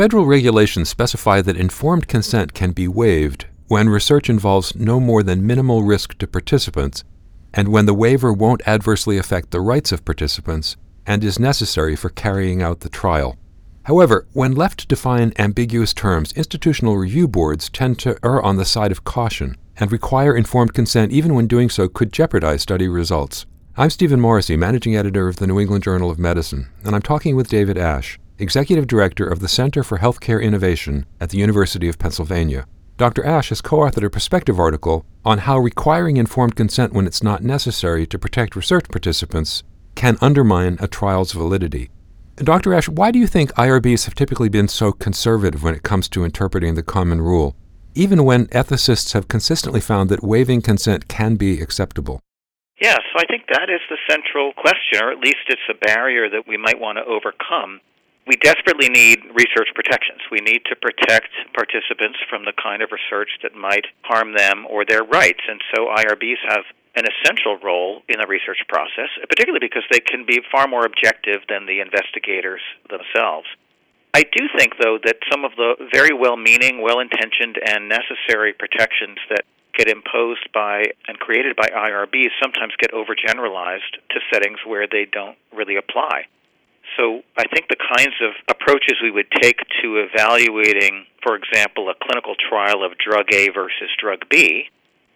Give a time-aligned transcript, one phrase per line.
[0.00, 5.46] Federal regulations specify that informed consent can be waived when research involves no more than
[5.46, 7.04] minimal risk to participants
[7.52, 12.08] and when the waiver won't adversely affect the rights of participants and is necessary for
[12.08, 13.36] carrying out the trial.
[13.82, 18.64] However, when left to define ambiguous terms, institutional review boards tend to err on the
[18.64, 23.44] side of caution and require informed consent even when doing so could jeopardize study results.
[23.76, 27.36] I'm Stephen Morrissey, managing editor of the New England Journal of Medicine, and I'm talking
[27.36, 31.98] with David Asch, executive director of the Center for Healthcare Innovation at the University of
[31.98, 32.66] Pennsylvania.
[32.96, 33.24] Dr.
[33.24, 37.42] Asch has co authored a perspective article on how requiring informed consent when it's not
[37.42, 39.62] necessary to protect research participants
[39.94, 41.90] can undermine a trial's validity.
[42.36, 42.74] Dr.
[42.74, 46.24] Asch, why do you think IRBs have typically been so conservative when it comes to
[46.24, 47.54] interpreting the common rule,
[47.94, 52.20] even when ethicists have consistently found that waiving consent can be acceptable?
[52.80, 56.48] Yes, I think that is the central question, or at least it's a barrier that
[56.48, 57.80] we might want to overcome
[58.26, 60.20] we desperately need research protections.
[60.30, 64.84] We need to protect participants from the kind of research that might harm them or
[64.84, 65.40] their rights.
[65.48, 66.64] And so IRBs have
[66.96, 71.40] an essential role in the research process, particularly because they can be far more objective
[71.48, 73.46] than the investigators themselves.
[74.12, 78.52] I do think, though, that some of the very well meaning, well intentioned, and necessary
[78.52, 79.44] protections that
[79.78, 85.38] get imposed by and created by IRBs sometimes get overgeneralized to settings where they don't
[85.54, 86.26] really apply.
[86.96, 91.94] So I think the kinds of approaches we would take to evaluating, for example, a
[91.94, 94.68] clinical trial of drug A versus drug B,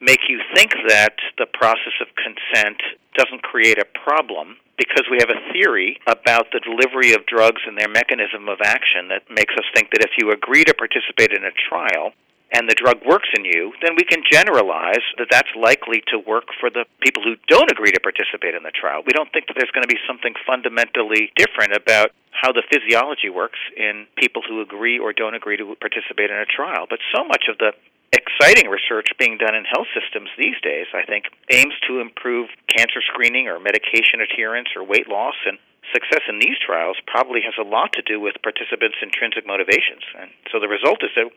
[0.00, 2.80] make you think that the process of consent
[3.16, 7.78] doesn't create a problem because we have a theory about the delivery of drugs and
[7.78, 11.44] their mechanism of action that makes us think that if you agree to participate in
[11.44, 12.12] a trial,
[12.52, 16.46] and the drug works in you, then we can generalize that that's likely to work
[16.60, 19.02] for the people who don't agree to participate in the trial.
[19.04, 23.30] We don't think that there's going to be something fundamentally different about how the physiology
[23.30, 26.86] works in people who agree or don't agree to participate in a trial.
[26.88, 27.72] But so much of the
[28.14, 33.02] exciting research being done in health systems these days, I think, aims to improve cancer
[33.02, 35.58] screening or medication adherence or weight loss and
[35.94, 40.02] success in these trials probably has a lot to do with participants' intrinsic motivations.
[40.18, 41.30] And so the result is that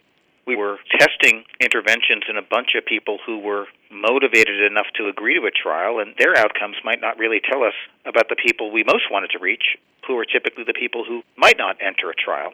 [0.50, 5.38] we were testing interventions in a bunch of people who were motivated enough to agree
[5.38, 7.78] to a trial, and their outcomes might not really tell us
[8.10, 9.78] about the people we most wanted to reach,
[10.08, 12.50] who are typically the people who might not enter a trial.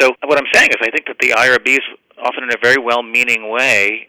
[0.00, 1.86] So, what I'm saying is, I think that the IRBs,
[2.18, 4.08] often in a very well meaning way,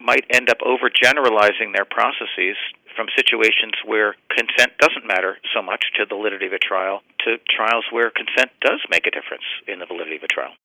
[0.00, 2.56] might end up overgeneralizing their processes
[2.96, 7.36] from situations where consent doesn't matter so much to the validity of a trial to
[7.44, 10.56] trials where consent does make a difference in the validity of a trial.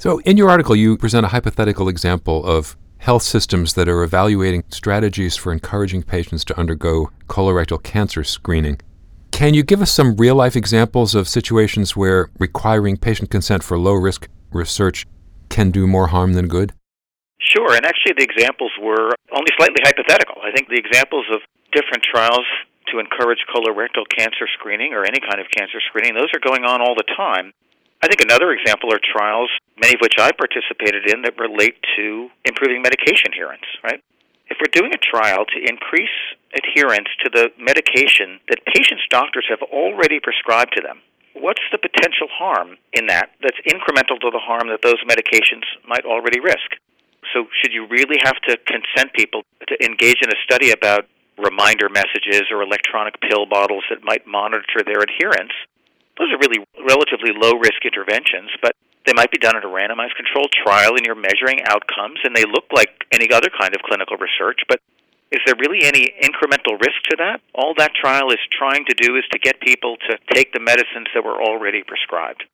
[0.00, 4.64] So, in your article, you present a hypothetical example of health systems that are evaluating
[4.70, 8.80] strategies for encouraging patients to undergo colorectal cancer screening.
[9.30, 13.78] Can you give us some real life examples of situations where requiring patient consent for
[13.78, 15.06] low risk research
[15.50, 16.72] can do more harm than good?
[17.38, 20.36] Sure, and actually the examples were only slightly hypothetical.
[20.42, 22.46] I think the examples of different trials
[22.88, 26.80] to encourage colorectal cancer screening or any kind of cancer screening, those are going on
[26.80, 27.52] all the time.
[28.02, 32.30] I think another example are trials, many of which I participated in, that relate to
[32.46, 34.02] improving medication adherence, right?
[34.48, 36.16] If we're doing a trial to increase
[36.56, 41.00] adherence to the medication that patients' doctors have already prescribed to them,
[41.34, 46.04] what's the potential harm in that that's incremental to the harm that those medications might
[46.04, 46.80] already risk?
[47.34, 51.04] So, should you really have to consent people to engage in a study about
[51.36, 55.52] reminder messages or electronic pill bottles that might monitor their adherence
[56.20, 58.76] those are really relatively low risk interventions, but
[59.08, 62.44] they might be done in a randomized controlled trial and you're measuring outcomes and they
[62.44, 64.78] look like any other kind of clinical research, but
[65.32, 67.40] is there really any incremental risk to that?
[67.54, 71.08] All that trial is trying to do is to get people to take the medicines
[71.14, 72.44] that were already prescribed.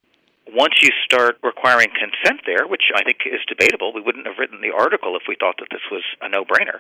[0.46, 4.60] Once you start requiring consent there, which I think is debatable, we wouldn't have written
[4.60, 6.78] the article if we thought that this was a no brainer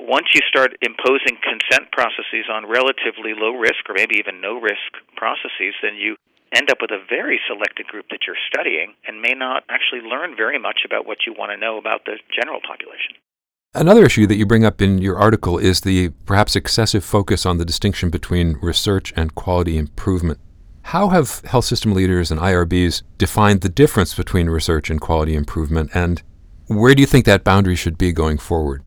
[0.00, 4.96] once you start imposing consent processes on relatively low risk or maybe even no risk
[5.16, 6.16] processes, then you
[6.54, 10.34] end up with a very selected group that you're studying and may not actually learn
[10.36, 13.14] very much about what you want to know about the general population.
[13.72, 17.58] Another issue that you bring up in your article is the perhaps excessive focus on
[17.58, 20.40] the distinction between research and quality improvement.
[20.82, 25.90] How have health system leaders and IRBs defined the difference between research and quality improvement,
[25.94, 26.20] and
[26.66, 28.82] where do you think that boundary should be going forward?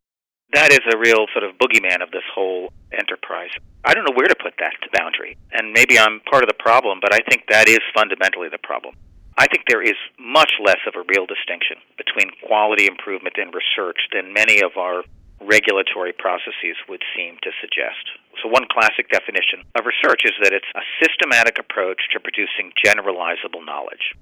[0.53, 3.49] That is a real sort of boogeyman of this whole enterprise.
[3.83, 6.99] I don't know where to put that boundary, and maybe I'm part of the problem,
[7.01, 8.95] but I think that is fundamentally the problem.
[9.37, 13.97] I think there is much less of a real distinction between quality improvement and research
[14.13, 15.01] than many of our
[15.41, 18.13] regulatory processes would seem to suggest.
[18.41, 23.65] So, one classic definition of research is that it's a systematic approach to producing generalizable
[23.65, 24.13] knowledge.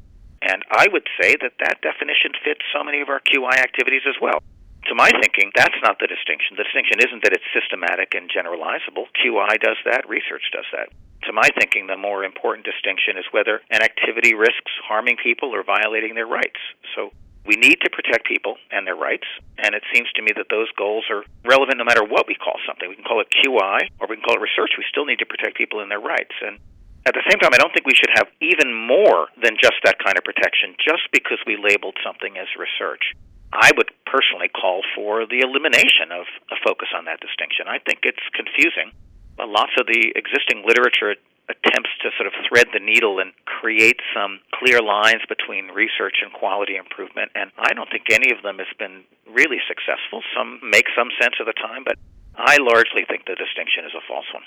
[0.41, 4.15] And I would say that that definition fits so many of our QI activities as
[4.21, 4.41] well.
[4.89, 6.57] To my thinking, that's not the distinction.
[6.57, 9.05] The distinction isn't that it's systematic and generalizable.
[9.13, 10.89] QI does that, research does that.
[11.29, 15.63] To my thinking, the more important distinction is whether an activity risks harming people or
[15.63, 16.57] violating their rights.
[16.95, 17.13] So
[17.45, 19.25] we need to protect people and their rights,
[19.57, 22.57] and it seems to me that those goals are relevant no matter what we call
[22.65, 22.89] something.
[22.89, 24.73] We can call it QI or we can call it research.
[24.77, 26.33] We still need to protect people and their rights.
[26.41, 26.57] And
[27.05, 29.97] at the same time, I don't think we should have even more than just that
[29.97, 33.13] kind of protection just because we labeled something as research.
[33.53, 37.67] I would personally call for the elimination of a focus on that distinction.
[37.67, 38.91] I think it's confusing.
[39.39, 41.15] Lots of the existing literature
[41.49, 46.31] attempts to sort of thread the needle and create some clear lines between research and
[46.31, 50.23] quality improvement, and I don't think any of them has been really successful.
[50.35, 51.97] Some make some sense at the time, but
[52.35, 54.43] I largely think the distinction is a false one.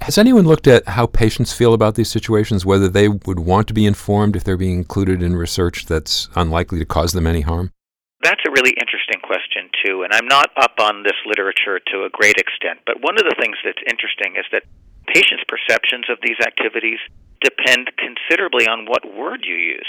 [0.00, 3.74] Has anyone looked at how patients feel about these situations, whether they would want to
[3.74, 7.70] be informed if they're being included in research that's unlikely to cause them any harm?
[8.24, 12.10] That's a really interesting question, too, and I'm not up on this literature to a
[12.10, 14.64] great extent, but one of the things that's interesting is that
[15.04, 16.96] patients' perceptions of these activities
[17.44, 19.84] depend considerably on what word you use.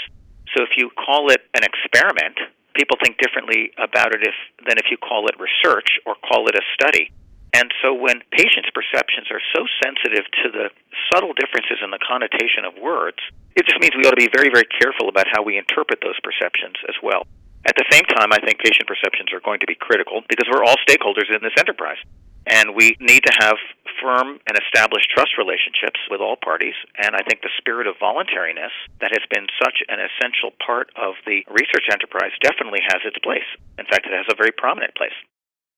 [0.52, 2.36] So if you call it an experiment,
[2.76, 4.36] people think differently about it if,
[4.68, 7.08] than if you call it research or call it a study.
[7.56, 10.68] And so when patients' perceptions are so sensitive to the
[11.08, 13.16] subtle differences in the connotation of words,
[13.56, 16.20] it just means we ought to be very, very careful about how we interpret those
[16.20, 17.24] perceptions as well.
[17.66, 20.62] At the same time, I think patient perceptions are going to be critical because we're
[20.62, 21.98] all stakeholders in this enterprise.
[22.46, 23.58] And we need to have
[24.00, 26.78] firm and established trust relationships with all parties.
[26.94, 28.70] And I think the spirit of voluntariness
[29.00, 33.48] that has been such an essential part of the research enterprise definitely has its place.
[33.78, 35.16] In fact, it has a very prominent place.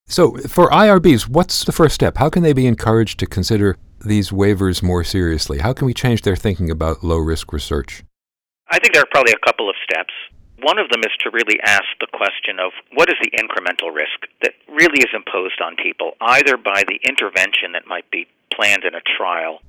[0.08, 2.16] So, for IRBs, what's the first step?
[2.16, 5.58] How can they be encouraged to consider these waivers more seriously?
[5.58, 8.04] How can we change their thinking about low risk research?
[8.70, 10.12] I think there are probably a couple of steps.
[10.60, 14.26] One of them is to really ask the question of what is the incremental risk
[14.42, 18.94] that really is imposed on people, either by the intervention that might be planned in
[18.94, 19.62] a trial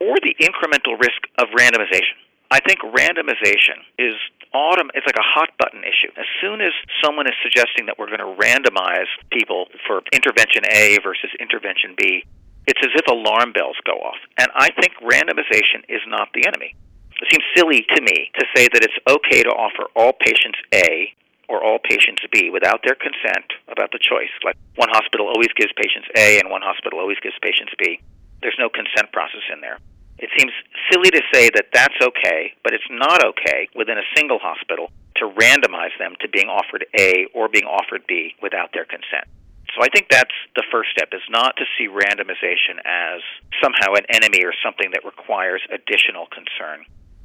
[0.00, 2.20] or the incremental risk of randomization.
[2.50, 4.14] I think randomization is
[4.52, 6.12] autumn it's like a hot button issue.
[6.16, 10.98] As soon as someone is suggesting that we're going to randomize people for intervention A
[11.02, 12.24] versus intervention B,
[12.66, 14.20] it's as if alarm bells go off.
[14.38, 16.76] And I think randomization is not the enemy.
[17.24, 21.08] It seems silly to me to say that it's okay to offer all patients A
[21.48, 24.28] or all patients B without their consent about the choice.
[24.44, 27.96] Like one hospital always gives patients A and one hospital always gives patients B.
[28.44, 29.80] There's no consent process in there.
[30.20, 30.52] It seems
[30.92, 35.32] silly to say that that's okay, but it's not okay within a single hospital to
[35.32, 39.24] randomize them to being offered A or being offered B without their consent.
[39.72, 43.24] So I think that's the first step is not to see randomization as
[43.64, 46.84] somehow an enemy or something that requires additional concern.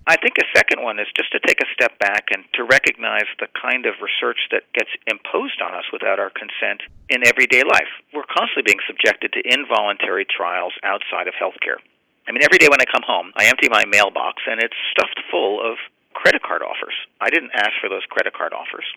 [0.09, 3.29] I think a second one is just to take a step back and to recognize
[3.37, 6.81] the kind of research that gets imposed on us without our consent
[7.13, 7.93] in everyday life.
[8.09, 11.77] We're constantly being subjected to involuntary trials outside of healthcare.
[12.25, 15.21] I mean, every day when I come home, I empty my mailbox and it's stuffed
[15.29, 15.77] full of
[16.17, 16.97] credit card offers.
[17.21, 18.89] I didn't ask for those credit card offers.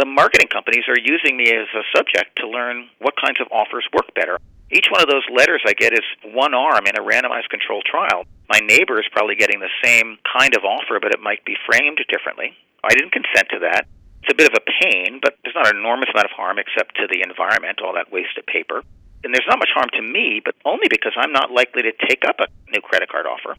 [0.00, 3.84] The marketing companies are using me as a subject to learn what kinds of offers
[3.92, 4.40] work better.
[4.70, 6.02] Each one of those letters I get is
[6.34, 8.26] one arm in a randomized controlled trial.
[8.50, 12.02] My neighbor is probably getting the same kind of offer, but it might be framed
[12.10, 12.50] differently.
[12.82, 13.86] I didn't consent to that.
[14.22, 16.98] It's a bit of a pain, but there's not an enormous amount of harm except
[16.98, 18.82] to the environment, all that wasted paper.
[19.22, 22.26] And there's not much harm to me, but only because I'm not likely to take
[22.26, 23.54] up a new credit card offer.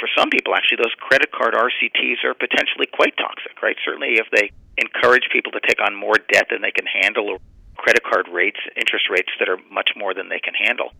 [0.00, 3.76] For some people, actually, those credit card RCTs are potentially quite toxic, right?
[3.84, 7.38] Certainly, if they encourage people to take on more debt than they can handle, or
[7.86, 10.90] credit card rates, interest rates that are much more than they can handle.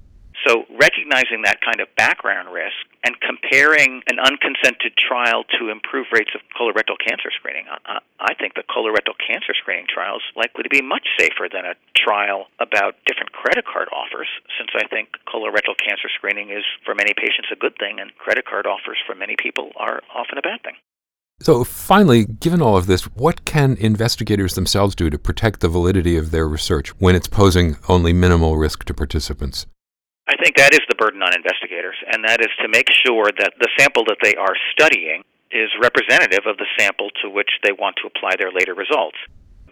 [0.46, 6.30] So, recognizing that kind of background risk and comparing an unconsented trial to improve rates
[6.36, 10.68] of colorectal cancer screening, I, I think the colorectal cancer screening trial is likely to
[10.68, 15.74] be much safer than a trial about different credit card offers, since I think colorectal
[15.74, 19.34] cancer screening is, for many patients, a good thing, and credit card offers for many
[19.34, 20.76] people are often a bad thing.
[21.40, 26.16] So, finally, given all of this, what can investigators themselves do to protect the validity
[26.16, 29.66] of their research when it's posing only minimal risk to participants?
[30.26, 33.52] I think that is the burden on investigators, and that is to make sure that
[33.60, 37.94] the sample that they are studying is representative of the sample to which they want
[38.02, 39.18] to apply their later results.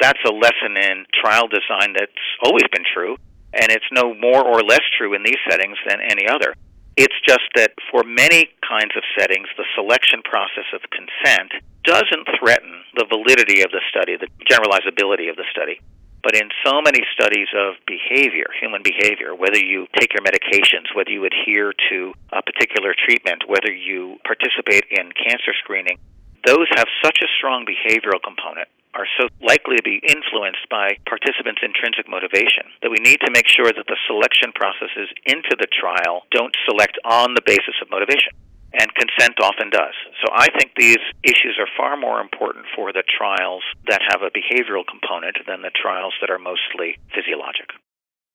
[0.01, 3.17] That's a lesson in trial design that's always been true,
[3.53, 6.55] and it's no more or less true in these settings than any other.
[6.97, 11.51] It's just that for many kinds of settings, the selection process of consent
[11.83, 15.81] doesn't threaten the validity of the study, the generalizability of the study.
[16.23, 21.11] But in so many studies of behavior, human behavior, whether you take your medications, whether
[21.11, 25.99] you adhere to a particular treatment, whether you participate in cancer screening,
[26.47, 31.63] those have such a strong behavioral component are so likely to be influenced by participants'
[31.63, 36.25] intrinsic motivation that we need to make sure that the selection processes into the trial
[36.31, 38.33] don't select on the basis of motivation.
[38.75, 39.95] And consent often does.
[40.19, 44.35] So I think these issues are far more important for the trials that have a
[44.35, 47.71] behavioral component than the trials that are mostly physiologic.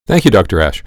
[0.08, 0.62] Thank you, Dr.
[0.62, 0.82] Asch.